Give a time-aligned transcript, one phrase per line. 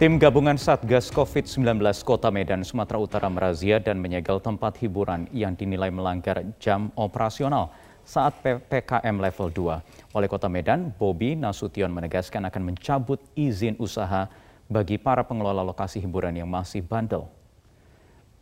[0.00, 1.76] Tim gabungan Satgas COVID-19
[2.08, 7.68] Kota Medan, Sumatera Utara merazia dan menyegel tempat hiburan yang dinilai melanggar jam operasional
[8.00, 10.16] saat PPKM level 2.
[10.16, 14.24] Wali Kota Medan, Bobi Nasution menegaskan akan mencabut izin usaha
[14.72, 17.28] bagi para pengelola lokasi hiburan yang masih bandel.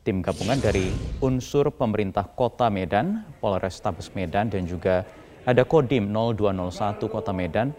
[0.07, 5.03] Tim gabungan dari unsur pemerintah Kota Medan, Polrestabes Medan dan juga
[5.43, 7.75] ada Kodim 0201 Kota Medan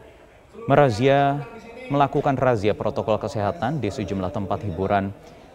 [0.67, 1.47] merazia
[1.89, 5.09] melakukan razia protokol kesehatan di sejumlah tempat hiburan.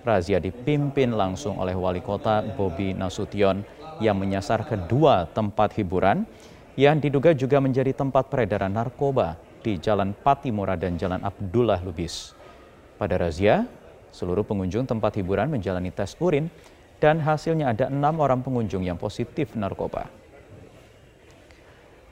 [0.05, 3.65] Razia dipimpin langsung oleh Wali Kota Bobi Nasution
[4.05, 6.29] yang menyasar kedua tempat hiburan
[6.77, 12.37] yang diduga juga menjadi tempat peredaran narkoba di Jalan Patimura dan Jalan Abdullah Lubis.
[13.01, 13.65] Pada razia,
[14.13, 16.53] seluruh pengunjung tempat hiburan menjalani tes urin
[17.01, 20.11] dan hasilnya ada enam orang pengunjung yang positif narkoba.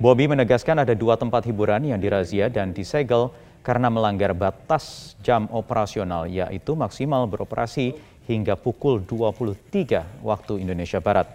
[0.02, 3.30] Bobi menegaskan ada dua tempat hiburan yang dirazia dan disegel
[3.62, 7.94] karena melanggar batas jam operasional yaitu maksimal beroperasi
[8.26, 11.26] hingga pukul 23 waktu Indonesia Barat.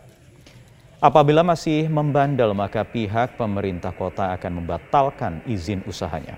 [0.98, 6.36] Apabila masih membandel maka pihak pemerintah kota akan membatalkan izin usahanya.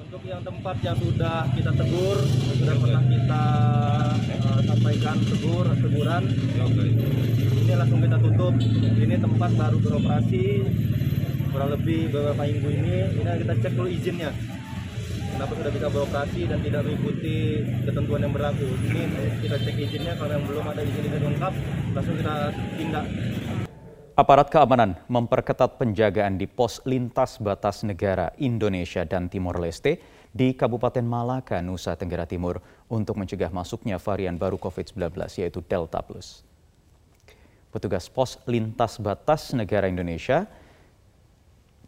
[0.00, 2.18] Untuk yang tempat yang sudah kita tegur,
[2.56, 3.44] sudah pernah kita
[4.48, 6.24] uh, sampaikan tegur, teguran,
[7.76, 8.54] langsung kita tutup.
[8.96, 10.44] Ini tempat baru beroperasi,
[11.52, 12.96] kurang lebih beberapa minggu ini.
[13.20, 14.30] Ini kita cek dulu izinnya.
[15.36, 18.68] Kenapa sudah bisa beroperasi dan tidak mengikuti ketentuan yang berlaku?
[18.88, 19.02] Ini
[19.44, 20.12] kita cek izinnya.
[20.16, 21.52] Kalau yang belum ada izin-izin lengkap
[21.92, 22.34] langsung kita
[22.80, 23.06] tindak.
[24.16, 30.00] Aparat keamanan memperketat penjagaan di pos lintas batas negara Indonesia dan Timor Leste
[30.32, 36.55] di Kabupaten Malaka, Nusa Tenggara Timur untuk mencegah masuknya varian baru COVID-19 yaitu Delta Plus.
[37.76, 40.48] Petugas pos lintas batas negara Indonesia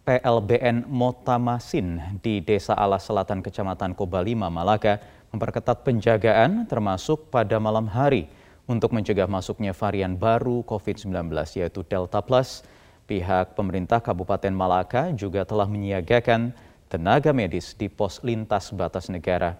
[0.04, 5.00] PLBN Motamasin di Desa Alas Selatan Kecamatan Kobalima, Malaka
[5.32, 8.28] memperketat penjagaan termasuk pada malam hari
[8.68, 12.68] untuk mencegah masuknya varian baru COVID-19 yaitu Delta Plus.
[13.08, 16.52] Pihak pemerintah Kabupaten Malaka juga telah menyiagakan
[16.92, 19.56] tenaga medis di pos lintas batas negara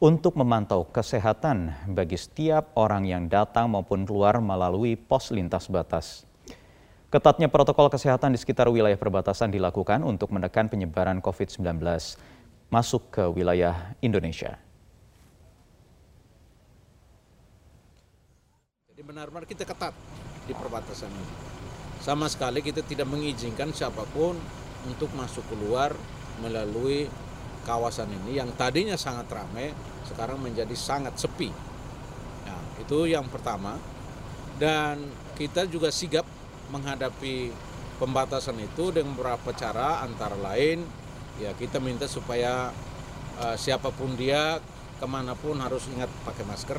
[0.00, 6.24] untuk memantau kesehatan bagi setiap orang yang datang maupun keluar melalui pos lintas batas.
[7.12, 11.84] Ketatnya protokol kesehatan di sekitar wilayah perbatasan dilakukan untuk menekan penyebaran COVID-19
[12.72, 14.56] masuk ke wilayah Indonesia.
[18.88, 19.92] Jadi benar-benar kita ketat
[20.48, 21.34] di perbatasan ini.
[22.00, 24.32] Sama sekali kita tidak mengizinkan siapa pun
[24.88, 25.92] untuk masuk keluar
[26.40, 27.04] melalui
[27.70, 29.70] kawasan ini yang tadinya sangat ramai
[30.10, 31.54] sekarang menjadi sangat sepi.
[32.42, 33.78] Nah, itu yang pertama.
[34.58, 35.06] Dan
[35.38, 36.26] kita juga sigap
[36.74, 37.48] menghadapi
[38.02, 40.84] pembatasan itu dengan beberapa cara antara lain
[41.40, 42.68] ya kita minta supaya
[43.40, 44.60] uh, siapa pun dia
[45.00, 46.76] ke mana pun harus ingat pakai masker.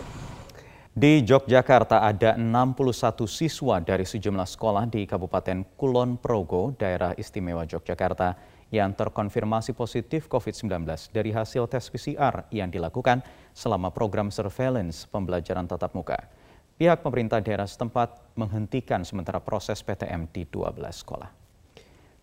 [0.91, 8.35] Di Yogyakarta ada 61 siswa dari sejumlah sekolah di Kabupaten Kulon Progo, daerah istimewa Yogyakarta
[8.71, 13.21] yang terkonfirmasi positif COVID-19 dari hasil tes PCR yang dilakukan
[13.51, 16.41] selama program surveillance pembelajaran tatap muka
[16.81, 21.29] pihak pemerintah daerah setempat menghentikan sementara proses PTM di 12 sekolah.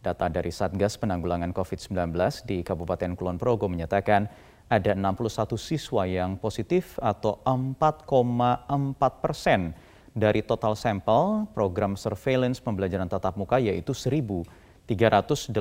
[0.03, 1.95] Data dari Satgas Penanggulangan COVID-19
[2.43, 4.27] di Kabupaten Kulon Progo menyatakan
[4.67, 9.79] ada 61 siswa yang positif atau 4,4 persen
[10.11, 13.95] dari total sampel program surveillance pembelajaran tatap muka yaitu
[14.89, 15.53] 1.389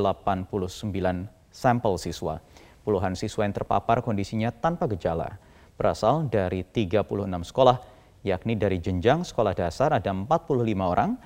[1.52, 2.40] sampel siswa.
[2.88, 5.36] Puluhan siswa yang terpapar kondisinya tanpa gejala
[5.76, 7.04] berasal dari 36
[7.52, 7.78] sekolah
[8.26, 11.20] yakni dari jenjang sekolah dasar ada 45 orang,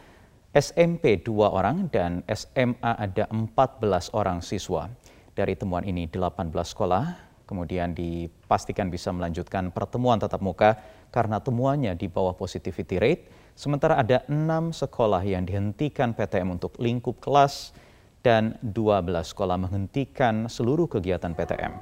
[0.51, 4.89] SMP 2 orang, dan SMA ada 14 orang siswa.
[5.31, 10.79] Dari temuan ini 18 sekolah kemudian dipastikan bisa melanjutkan pertemuan tatap muka
[11.11, 13.27] karena temuannya di bawah positivity rate,
[13.59, 17.75] sementara ada enam sekolah yang dihentikan PTM untuk lingkup kelas
[18.21, 21.73] dan 12 sekolah menghentikan seluruh kegiatan PTM.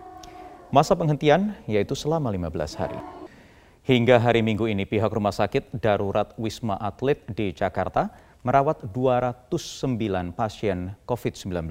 [0.72, 3.00] Masa penghentian yaitu selama 15 hari.
[3.84, 8.14] Hingga hari Minggu ini pihak Rumah Sakit Darurat Wisma Atlet di Jakarta
[8.46, 11.68] merawat 209 pasien COVID-19.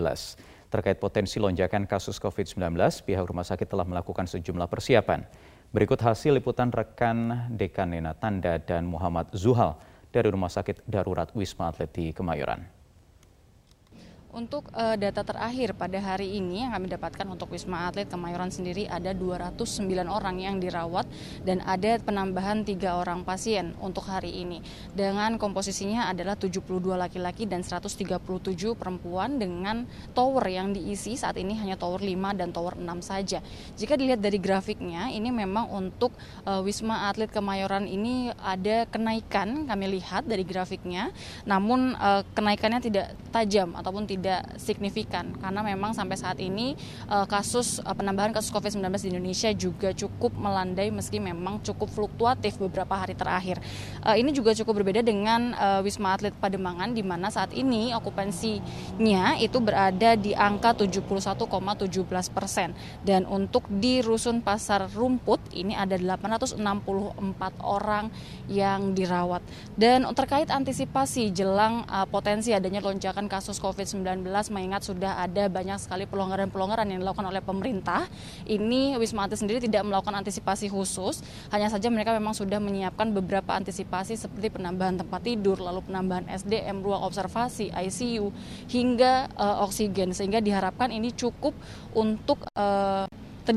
[0.68, 2.76] Terkait potensi lonjakan kasus COVID-19,
[3.08, 5.24] pihak rumah sakit telah melakukan sejumlah persiapan.
[5.72, 9.80] Berikut hasil liputan rekan Dekan Nena Tanda dan Muhammad Zuhal
[10.12, 12.77] dari Rumah Sakit Darurat Wisma Atlet di Kemayoran.
[14.28, 18.84] Untuk uh, data terakhir pada hari ini yang kami dapatkan untuk Wisma Atlet Kemayoran sendiri
[18.84, 21.08] ada 209 orang yang dirawat
[21.48, 24.60] dan ada penambahan tiga orang pasien untuk hari ini.
[24.92, 26.60] Dengan komposisinya adalah 72
[26.92, 28.04] laki-laki dan 137
[28.76, 33.40] perempuan dengan tower yang diisi saat ini hanya tower 5 dan tower 6 saja.
[33.80, 36.12] Jika dilihat dari grafiknya ini memang untuk
[36.44, 41.16] uh, Wisma Atlet Kemayoran ini ada kenaikan kami lihat dari grafiknya.
[41.48, 45.30] Namun uh, kenaikannya tidak tajam ataupun tidak tidak signifikan.
[45.38, 46.74] Karena memang sampai saat ini
[47.06, 52.58] uh, kasus uh, penambahan kasus COVID-19 di Indonesia juga cukup melandai meski memang cukup fluktuatif
[52.58, 53.62] beberapa hari terakhir.
[54.02, 59.58] Uh, ini juga cukup berbeda dengan Wisma Atlet Pademangan di mana saat ini okupansinya itu
[59.62, 61.86] berada di angka 71,17
[62.34, 62.74] persen.
[63.06, 66.58] Dan untuk di Rusun Pasar Rumput ini ada 864
[67.62, 68.10] orang
[68.50, 69.44] yang dirawat.
[69.78, 73.60] Dan terkait antisipasi jelang potensi adanya lonjakan kasus
[74.08, 78.08] COVID-19 mengingat sudah ada banyak sekali pelonggaran-pelonggaran yang dilakukan oleh pemerintah.
[78.48, 81.20] Ini Wisma Atlet sendiri tidak melakukan antisipasi khusus,
[81.52, 86.80] hanya saja mereka memang sudah menyiapkan beberapa antisipasi seperti penambahan tempat tidur, lalu penambahan SDM,
[86.80, 88.32] ruang observasi, ICU,
[88.72, 91.52] hingga uh, oksigen sehingga diharapkan ini cukup
[91.92, 93.04] untuk uh,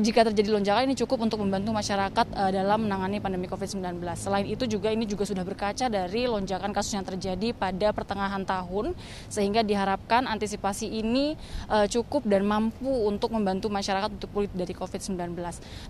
[0.00, 4.00] jika terjadi lonjakan ini cukup untuk membantu masyarakat uh, dalam menangani pandemi COVID-19.
[4.16, 8.96] Selain itu juga ini juga sudah berkaca dari lonjakan kasus yang terjadi pada pertengahan tahun
[9.28, 11.36] sehingga diharapkan antisipasi ini
[11.68, 15.36] uh, cukup dan mampu untuk membantu masyarakat untuk pulih dari COVID-19.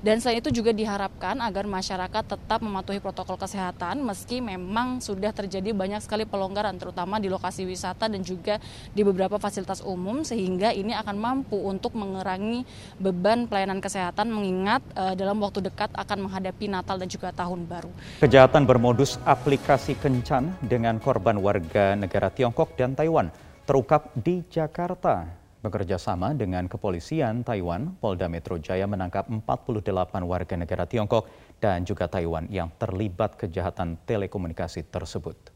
[0.03, 5.71] Dan selain itu juga diharapkan agar masyarakat tetap mematuhi protokol kesehatan meski memang sudah terjadi
[5.71, 8.59] banyak sekali pelonggaran terutama di lokasi wisata dan juga
[8.91, 12.67] di beberapa fasilitas umum sehingga ini akan mampu untuk mengurangi
[12.99, 17.61] beban pelayanan kesehatan kesehatan mengingat uh, dalam waktu dekat akan menghadapi Natal dan juga Tahun
[17.69, 17.93] Baru.
[18.25, 23.29] Kejahatan bermodus aplikasi kencan dengan korban warga negara Tiongkok dan Taiwan
[23.69, 25.29] terungkap di Jakarta.
[25.61, 29.93] Bekerja sama dengan kepolisian Taiwan, Polda Metro Jaya menangkap 48
[30.25, 31.29] warga negara Tiongkok
[31.61, 35.52] dan juga Taiwan yang terlibat kejahatan telekomunikasi tersebut.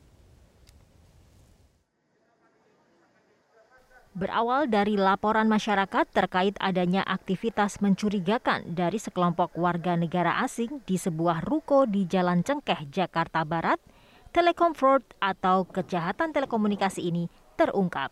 [4.17, 11.45] Berawal dari laporan masyarakat terkait adanya aktivitas mencurigakan dari sekelompok warga negara asing di sebuah
[11.45, 13.77] ruko di Jalan Cengkeh, Jakarta Barat,
[14.33, 17.29] Telekom Fraud atau kejahatan telekomunikasi ini
[17.61, 18.09] terungkap.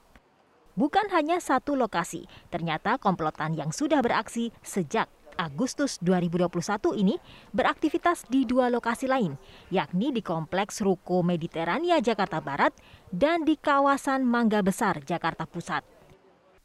[0.77, 7.19] Bukan hanya satu lokasi, ternyata komplotan yang sudah beraksi sejak Agustus 2021 ini
[7.51, 9.35] beraktivitas di dua lokasi lain,
[9.71, 12.75] yakni di Kompleks Ruko Mediterania Jakarta Barat
[13.11, 15.94] dan di kawasan Mangga Besar Jakarta Pusat.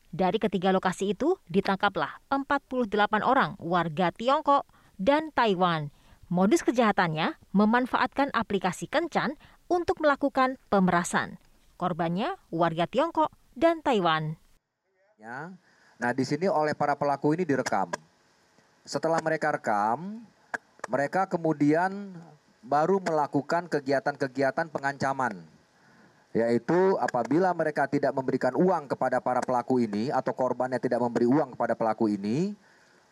[0.09, 2.89] Dari ketiga lokasi itu ditangkaplah 48
[3.21, 4.65] orang warga Tiongkok
[4.97, 5.93] dan Taiwan.
[6.33, 9.37] Modus kejahatannya memanfaatkan aplikasi kencan
[9.69, 11.37] untuk melakukan pemerasan.
[11.77, 14.41] Korbannya warga Tiongkok dan Taiwan.
[15.21, 15.53] Ya.
[16.01, 17.93] Nah, di sini oleh para pelaku ini direkam.
[18.89, 20.25] Setelah mereka rekam,
[20.89, 22.17] mereka kemudian
[22.65, 25.58] baru melakukan kegiatan-kegiatan pengancaman
[26.29, 31.57] yaitu apabila mereka tidak memberikan uang kepada para pelaku ini atau korbannya tidak memberi uang
[31.57, 32.53] kepada pelaku ini,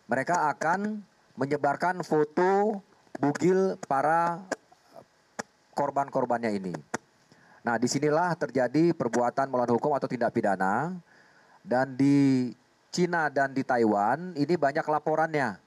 [0.05, 1.01] mereka akan
[1.33, 2.81] menyebarkan foto
[3.17, 4.45] bugil para
[5.73, 6.73] korban-korbannya ini.
[7.65, 10.93] Nah, di sinilah terjadi perbuatan melawan hukum atau tindak pidana.
[11.67, 12.47] Dan di
[12.95, 15.59] Cina dan di Taiwan ini banyak laporannya.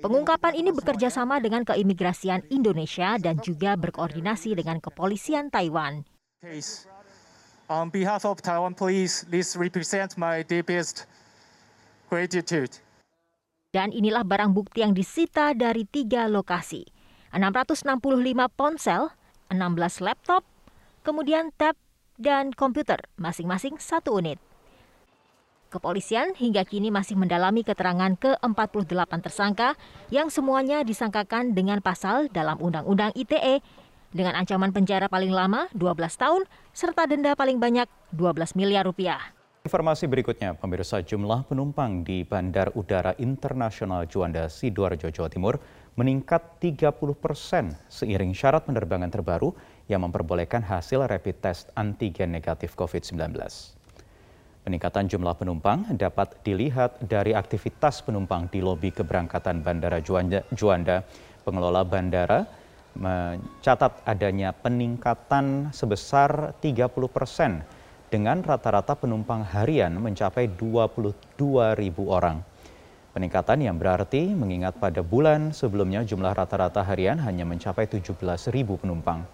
[0.00, 6.86] Pengungkapan ini bekerja sama dengan keimigrasian Indonesia dan juga berkoordinasi dengan kepolisian Taiwan case.
[7.66, 11.10] On behalf of Taiwan Police, this represents my deepest
[12.06, 12.78] gratitude.
[13.74, 16.86] Dan inilah barang bukti yang disita dari tiga lokasi.
[17.34, 17.84] 665
[18.54, 19.12] ponsel,
[19.50, 20.46] 16 laptop,
[21.02, 21.76] kemudian tab
[22.16, 24.40] dan komputer, masing-masing satu unit.
[25.68, 29.76] Kepolisian hingga kini masih mendalami keterangan ke-48 tersangka
[30.08, 33.60] yang semuanya disangkakan dengan pasal dalam Undang-Undang ITE
[34.12, 39.20] dengan ancaman penjara paling lama 12 tahun serta denda paling banyak 12 miliar rupiah.
[39.68, 45.60] Informasi berikutnya, pemirsa jumlah penumpang di Bandar Udara Internasional Juanda, Sidoarjo, Jawa Timur
[45.98, 49.50] meningkat 30 persen seiring syarat penerbangan terbaru
[49.90, 53.34] yang memperbolehkan hasil rapid test antigen negatif COVID-19.
[54.62, 61.02] Peningkatan jumlah penumpang dapat dilihat dari aktivitas penumpang di lobi keberangkatan Bandara Juanda, Juanda
[61.42, 62.44] pengelola bandara
[62.96, 67.60] mencatat adanya peningkatan sebesar 30 persen
[68.08, 71.12] dengan rata-rata penumpang harian mencapai 22
[71.76, 72.40] ribu orang.
[73.12, 78.14] Peningkatan yang berarti mengingat pada bulan sebelumnya jumlah rata-rata harian hanya mencapai 17
[78.54, 79.26] ribu penumpang.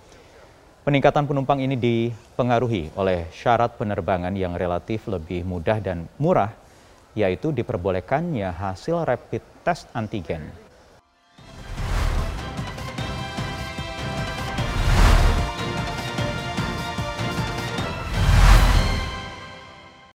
[0.85, 6.53] Peningkatan penumpang ini dipengaruhi oleh syarat penerbangan yang relatif lebih mudah dan murah,
[7.17, 10.64] yaitu diperbolehkannya hasil rapid test antigen